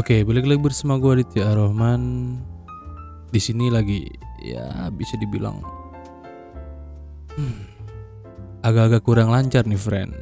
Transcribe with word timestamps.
Oke, 0.00 0.24
balik 0.24 0.48
lagi 0.48 0.64
bersama 0.64 0.96
gue 0.96 1.20
Aditya 1.20 1.52
Rohman. 1.52 2.32
Di 3.28 3.36
sini 3.36 3.68
lagi 3.68 4.08
ya 4.40 4.88
bisa 4.88 5.20
dibilang 5.20 5.60
hmm, 7.36 7.60
agak-agak 8.64 9.04
kurang 9.04 9.28
lancar 9.28 9.68
nih, 9.68 9.76
friend. 9.76 10.16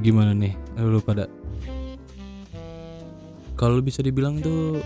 Gimana 0.00 0.32
nih, 0.32 0.56
lu 0.80 0.96
pada? 1.04 1.28
Kalau 3.60 3.84
bisa 3.84 4.00
dibilang 4.00 4.40
tuh 4.40 4.80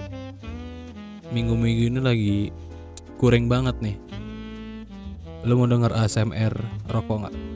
minggu-minggu 1.30 1.86
ini 1.86 2.00
lagi 2.02 2.50
kurang 3.14 3.46
banget 3.46 3.78
nih. 3.78 3.94
Lu 5.46 5.54
mau 5.54 5.70
denger 5.70 5.94
ASMR 5.94 6.58
rokok 6.90 7.30
nggak? 7.30 7.51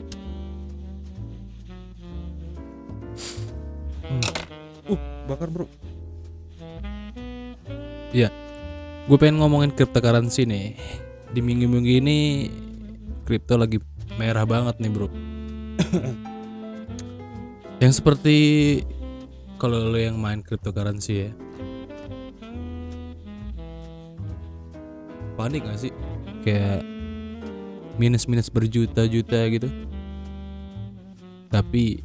Bakar 5.27 5.51
bro. 5.51 5.67
Gue 9.07 9.15
pengen 9.15 9.39
ngomongin 9.39 9.71
cryptocurrency 9.71 10.43
nih. 10.43 10.75
Di 11.31 11.39
minggu-minggu 11.39 12.03
ini 12.03 12.17
kripto 13.23 13.55
lagi 13.55 13.79
merah 14.19 14.43
banget 14.43 14.83
nih, 14.83 14.91
Bro. 14.91 15.07
yang 17.83 17.93
seperti 17.95 18.35
kalau 19.55 19.87
lo 19.87 19.95
yang 19.95 20.19
main 20.19 20.43
cryptocurrency 20.43 21.23
ya. 21.23 21.31
Panik 25.39 25.63
gak 25.63 25.87
sih? 25.87 25.93
Kayak 26.43 26.83
minus-minus 27.95 28.51
berjuta-juta 28.51 29.39
gitu. 29.55 29.71
Tapi 31.47 32.03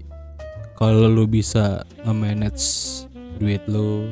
kalau 0.79 1.11
lo 1.11 1.27
bisa 1.27 1.83
nge-manage 2.07 3.11
duit 3.41 3.63
lo 3.69 4.09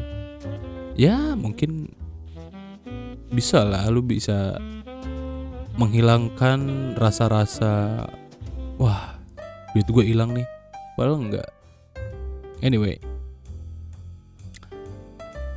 ya 0.97 1.35
mungkin 1.37 1.91
bisa 3.31 3.63
lah 3.63 3.87
lu 3.89 4.03
bisa 4.03 4.59
menghilangkan 5.79 6.93
rasa-rasa 6.99 8.05
wah 8.77 9.17
duit 9.73 9.87
gue 9.87 10.05
hilang 10.05 10.35
nih. 10.35 10.47
Padahal 10.99 11.23
enggak. 11.23 11.49
Anyway. 12.61 12.99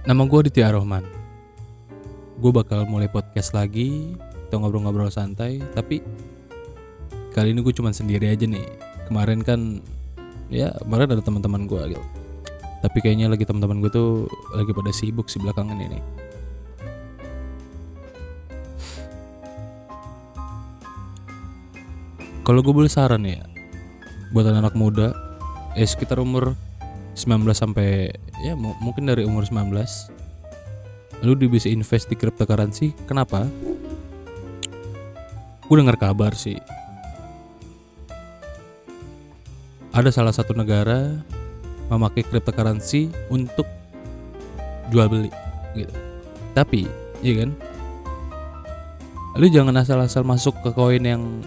Nama 0.08 0.22
gue 0.24 0.40
Ditya 0.48 0.76
Rohman. 0.76 1.04
Gue 2.38 2.52
bakal 2.54 2.86
mulai 2.88 3.10
podcast 3.12 3.56
lagi 3.56 4.16
atau 4.48 4.62
ngobrol-ngobrol 4.62 5.10
santai 5.10 5.58
tapi 5.74 6.06
kali 7.34 7.56
ini 7.56 7.66
gue 7.66 7.74
cuman 7.74 7.92
sendiri 7.92 8.30
aja 8.30 8.46
nih. 8.46 8.68
Kemarin 9.10 9.42
kan 9.42 9.82
ya 10.54 10.70
kemarin 10.86 11.18
ada 11.18 11.24
teman-teman 11.26 11.66
gue 11.66 11.98
gitu 11.98 12.23
tapi 12.84 13.00
kayaknya 13.00 13.32
lagi 13.32 13.48
teman-teman 13.48 13.80
gue 13.80 13.88
tuh 13.88 14.28
lagi 14.52 14.76
pada 14.76 14.92
sibuk 14.92 15.32
sih 15.32 15.40
belakangan 15.40 15.80
ini. 15.80 16.04
Kalau 22.44 22.60
gue 22.60 22.76
boleh 22.76 22.92
saran 22.92 23.24
ya 23.24 23.40
buat 24.36 24.44
anak-anak 24.44 24.76
muda 24.76 25.08
eh 25.80 25.88
sekitar 25.88 26.20
umur 26.20 26.60
19 27.16 27.56
sampai 27.56 28.12
ya 28.44 28.60
mu- 28.60 28.76
mungkin 28.84 29.08
dari 29.08 29.24
umur 29.24 29.48
19 29.48 29.72
lu 31.24 31.40
di 31.40 31.48
bisa 31.48 31.72
invest 31.72 32.12
di 32.12 32.20
cryptocurrency 32.20 32.92
kenapa? 33.08 33.48
Gue 35.72 35.80
dengar 35.80 35.96
kabar 35.96 36.36
sih. 36.36 36.60
Ada 39.96 40.12
salah 40.12 40.36
satu 40.36 40.52
negara 40.52 41.24
memakai 41.94 42.26
cryptocurrency 42.26 43.14
untuk 43.30 43.70
jual 44.90 45.08
beli 45.08 45.32
gitu. 45.78 45.94
Tapi 46.58 46.90
iya 47.22 47.46
kan? 47.46 47.52
Lu 49.38 49.50
jangan 49.50 49.78
asal-asal 49.82 50.22
masuk 50.22 50.54
ke 50.62 50.70
koin 50.74 51.02
yang 51.02 51.42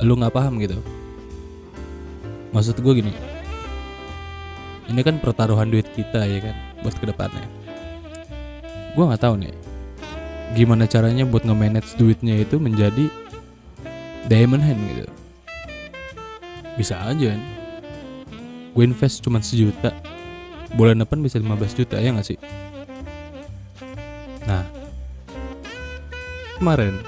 lu 0.00 0.16
nggak 0.16 0.32
paham 0.32 0.60
gitu. 0.60 0.80
Maksud 2.52 2.80
gue 2.80 2.92
gini. 3.04 3.12
Ini 4.86 5.00
kan 5.02 5.18
pertaruhan 5.18 5.68
duit 5.68 5.88
kita 5.92 6.24
ya 6.24 6.38
kan 6.40 6.56
buat 6.84 6.94
ke 6.94 7.10
depannya 7.10 7.66
gue 8.96 9.04
nggak 9.04 9.22
tahu 9.28 9.36
nih 9.44 9.52
gimana 10.56 10.88
caranya 10.88 11.28
buat 11.28 11.44
nge-manage 11.44 12.00
duitnya 12.00 12.40
itu 12.40 12.56
menjadi 12.56 13.12
diamond 14.24 14.64
hand 14.64 14.80
gitu. 14.88 15.04
Bisa 16.80 16.96
aja 17.04 17.36
kan 17.36 17.42
gue 18.76 18.84
invest 18.84 19.24
cuma 19.24 19.40
sejuta. 19.40 19.96
Bulan 20.76 21.00
depan 21.00 21.24
bisa 21.24 21.40
15 21.40 21.72
juta 21.72 21.96
ya 21.96 22.12
nggak 22.12 22.28
sih? 22.28 22.36
Nah 24.44 24.68
kemarin 26.60 27.00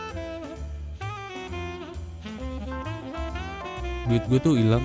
duit 4.09 4.25
gue 4.25 4.41
tuh 4.41 4.57
hilang. 4.57 4.85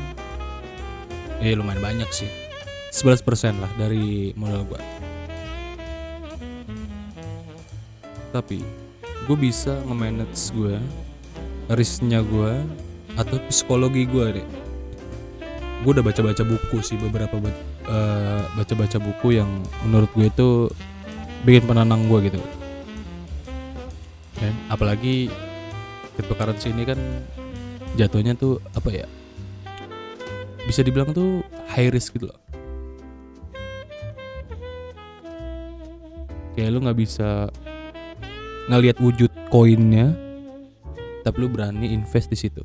Eh 1.39 1.55
lumayan 1.55 1.79
banyak 1.79 2.11
sih. 2.11 2.27
11% 2.91 3.23
lah 3.57 3.71
dari 3.79 4.35
modal 4.37 4.67
gue 4.67 5.03
tapi 8.33 8.65
gue 9.29 9.37
bisa 9.37 9.77
nge-manage 9.85 10.49
gue 10.57 10.75
risknya 11.69 12.25
gue 12.25 12.65
atau 13.13 13.37
psikologi 13.45 14.09
gue 14.09 14.41
deh 14.41 14.47
gue 15.83 15.91
udah 15.99 16.05
baca-baca 16.05 16.47
buku 16.47 16.79
sih 16.79 16.95
beberapa 16.95 17.35
eh, 17.83 18.41
baca-baca 18.55 18.97
buku 19.03 19.35
yang 19.35 19.51
menurut 19.83 20.07
gue 20.15 20.31
itu 20.31 20.49
bikin 21.43 21.67
penenang 21.67 22.07
gue 22.07 22.31
gitu. 22.31 22.39
Dan 24.39 24.55
apalagi 24.71 25.27
cryptocurrency 26.15 26.71
ini 26.71 26.87
kan 26.87 26.99
jatuhnya 27.99 28.33
tuh 28.33 28.63
apa 28.73 28.89
ya 28.89 29.07
bisa 30.63 30.79
dibilang 30.81 31.11
tuh 31.11 31.43
high 31.67 31.91
risk 31.91 32.15
gitu 32.15 32.31
loh. 32.31 32.39
Kayak 36.55 36.69
lu 36.71 36.79
nggak 36.87 36.99
bisa 36.99 37.51
ngelihat 38.71 38.97
wujud 39.03 39.31
koinnya 39.51 40.15
tapi 41.27 41.35
lu 41.43 41.51
berani 41.51 41.91
invest 41.91 42.31
di 42.31 42.39
situ. 42.39 42.63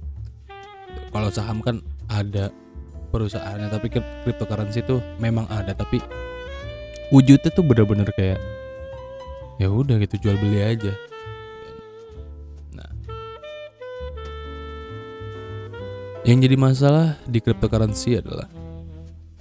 Kalau 1.10 1.30
saham 1.34 1.58
kan 1.58 1.82
ada 2.06 2.54
perusahaannya 3.08 3.68
tapi 3.72 3.86
cryp- 3.88 4.14
cryptocurrency 4.24 4.84
tuh 4.84 5.00
memang 5.16 5.48
ada 5.48 5.72
tapi 5.72 6.00
wujudnya 7.08 7.48
tuh 7.48 7.64
bener-bener 7.64 8.08
kayak 8.12 8.40
ya 9.58 9.68
udah 9.68 9.98
gitu 9.98 10.28
jual 10.28 10.36
beli 10.38 10.60
aja. 10.62 10.92
Nah. 12.76 12.90
Yang 16.22 16.38
jadi 16.48 16.56
masalah 16.56 17.06
di 17.26 17.38
cryptocurrency 17.42 18.20
adalah 18.20 18.46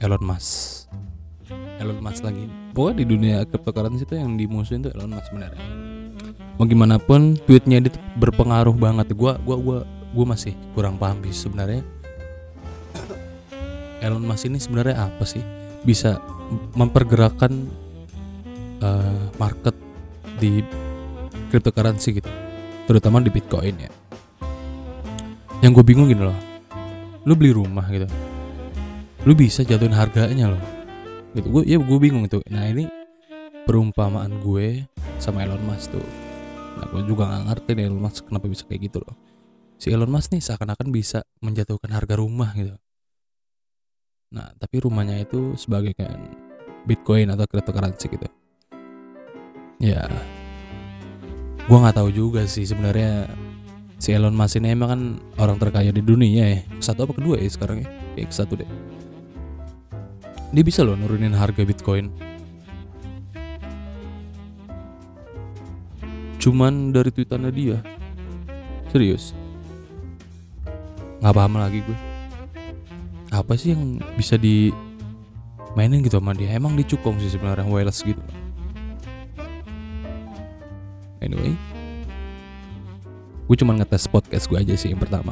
Elon 0.02 0.24
Musk. 0.24 0.90
Elon 1.78 2.02
Musk 2.02 2.26
lagi. 2.26 2.50
Pokoknya 2.74 2.96
di 3.04 3.06
dunia 3.06 3.38
cryptocurrency 3.46 4.08
itu 4.08 4.16
yang 4.18 4.40
dimusuhin 4.40 4.88
tuh 4.88 4.92
Elon 4.96 5.14
Musk 5.14 5.30
sebenarnya. 5.30 5.62
Mau 6.58 6.66
gimana 6.66 6.98
pun 6.98 7.38
tweetnya 7.46 7.78
dia 7.86 7.94
tuh 7.94 8.02
berpengaruh 8.18 8.74
banget. 8.74 9.14
Gua 9.14 9.38
gua 9.38 9.58
gua 9.62 9.80
gua 10.16 10.26
masih 10.34 10.58
kurang 10.74 10.98
paham 10.98 11.22
sih 11.30 11.46
sebenarnya 11.46 11.86
Elon 14.02 14.24
Musk 14.24 14.50
ini 14.50 14.62
sebenarnya 14.62 15.10
apa 15.10 15.24
sih? 15.24 15.42
Bisa 15.84 16.18
mempergerakkan 16.74 17.52
eh, 18.82 19.24
market 19.38 19.76
di 20.38 20.62
cryptocurrency 21.50 22.22
gitu 22.22 22.30
terutama 22.88 23.20
di 23.20 23.34
Bitcoin 23.34 23.76
ya. 23.78 23.92
Yang 25.60 25.72
gue 25.82 25.86
bingung 25.86 26.08
gini 26.08 26.24
loh 26.24 26.38
lu 27.28 27.36
beli 27.36 27.52
rumah 27.52 27.84
gitu 27.92 28.08
lu 29.28 29.36
bisa 29.36 29.68
jatuhin 29.68 29.92
harganya 29.92 30.56
loh. 30.56 30.64
Gitu 31.36 31.52
gue 31.52 31.64
ya 31.68 31.76
gue 31.76 32.00
bingung 32.00 32.24
itu. 32.24 32.40
Nah 32.48 32.64
ini 32.64 32.88
perumpamaan 33.68 34.40
gue 34.40 34.88
sama 35.20 35.44
Elon 35.44 35.60
Musk 35.68 35.92
tuh. 35.92 36.08
Nah 36.80 36.88
gue 36.88 37.04
juga 37.04 37.28
nggak 37.28 37.44
ngerti 37.52 37.70
nih 37.76 37.84
Elon 37.92 38.02
Musk 38.08 38.24
kenapa 38.32 38.48
bisa 38.48 38.64
kayak 38.64 38.88
gitu 38.88 39.04
loh. 39.04 39.20
Si 39.76 39.92
Elon 39.92 40.08
Musk 40.08 40.32
nih 40.32 40.40
seakan-akan 40.40 40.88
bisa 40.96 41.28
menjatuhkan 41.44 41.92
harga 41.92 42.16
rumah 42.16 42.56
gitu 42.56 42.80
nah 44.28 44.52
tapi 44.60 44.84
rumahnya 44.84 45.24
itu 45.24 45.56
sebagai 45.56 45.96
kayak 45.96 46.20
Bitcoin 46.88 47.32
atau 47.32 47.48
cryptocurrency 47.48 48.08
gitu. 48.12 48.28
Ya 49.80 50.08
gue 51.68 51.78
nggak 51.78 52.00
tahu 52.00 52.10
juga 52.16 52.48
sih 52.48 52.64
sebenarnya 52.64 53.28
si 54.00 54.16
Elon 54.16 54.32
Musk 54.32 54.64
ini 54.64 54.72
emang 54.72 54.90
kan 54.90 55.02
orang 55.40 55.58
terkaya 55.60 55.92
di 55.92 56.00
dunia 56.00 56.56
ya. 56.56 56.60
Satu 56.80 57.08
apa 57.08 57.14
kedua 57.16 57.36
ya 57.40 57.50
sekarang 57.52 57.84
ya? 57.84 57.88
Kayak 58.16 58.32
satu 58.32 58.56
deh. 58.56 58.70
Dia 60.56 60.64
bisa 60.64 60.84
loh 60.88 60.96
nurunin 60.96 61.36
harga 61.36 61.68
Bitcoin. 61.68 62.08
Cuman 66.40 66.96
dari 66.96 67.12
tweetannya 67.12 67.52
dia 67.52 67.78
serius. 68.92 69.36
Nggak 71.20 71.36
paham 71.36 71.54
lagi 71.60 71.84
gue 71.84 72.07
apa 73.32 73.54
sih 73.60 73.76
yang 73.76 74.00
bisa 74.16 74.40
di 74.40 74.72
mainin 75.76 76.04
gitu 76.04 76.18
sama 76.18 76.32
dia? 76.32 76.56
Emang 76.56 76.74
dicukong 76.80 77.20
sih 77.20 77.32
sebenarnya 77.32 77.68
wireless 77.68 78.04
gitu. 78.04 78.22
Anyway. 81.20 81.58
Gue 83.48 83.56
cuma 83.56 83.72
ngetes 83.72 84.12
podcast 84.12 84.52
gue 84.52 84.60
aja 84.60 84.76
sih 84.76 84.92
yang 84.92 85.00
pertama. 85.00 85.32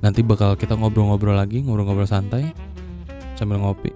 Nanti 0.00 0.24
bakal 0.24 0.56
kita 0.56 0.72
ngobrol-ngobrol 0.72 1.36
lagi 1.36 1.60
ngobrol-ngobrol 1.60 2.08
santai 2.08 2.56
sambil 3.36 3.60
ngopi. 3.60 3.92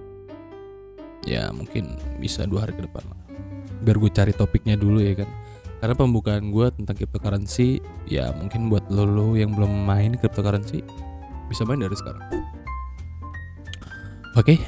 Ya 1.25 1.49
mungkin 1.51 1.97
bisa 2.21 2.45
dua 2.45 2.69
hari 2.69 2.77
ke 2.77 2.85
depan 2.85 3.01
lah. 3.09 3.19
Biar 3.81 3.97
gue 3.97 4.11
cari 4.13 4.31
topiknya 4.31 4.77
dulu 4.77 5.01
ya 5.01 5.17
kan. 5.17 5.29
Karena 5.77 5.93
pembukaan 5.93 6.49
gue 6.49 6.67
tentang 6.73 6.95
cryptocurrency 6.97 7.81
ya 8.09 8.33
mungkin 8.33 8.69
buat 8.69 8.89
lo, 8.89 9.05
lo 9.05 9.27
yang 9.37 9.53
belum 9.53 9.85
main 9.85 10.17
cryptocurrency 10.17 10.81
bisa 11.47 11.63
main 11.63 11.81
dari 11.81 11.95
sekarang. 11.95 12.23
Oke 14.37 14.59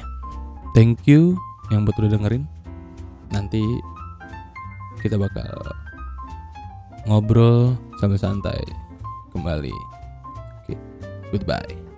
thank 0.74 1.04
you 1.06 1.38
yang 1.70 1.86
buat 1.86 1.96
udah 2.00 2.16
dengerin. 2.16 2.44
Nanti 3.30 3.62
kita 5.00 5.16
bakal 5.16 5.54
ngobrol 7.06 7.78
sambil 8.02 8.18
santai 8.18 8.60
kembali. 9.30 9.76
Oke 10.64 10.74
goodbye 11.30 11.89